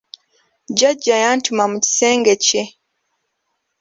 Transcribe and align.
Jjajja 0.71 1.15
yantuma 1.23 1.63
mu 1.71 1.77
kisenge 1.83 2.33
kye. 2.45 2.63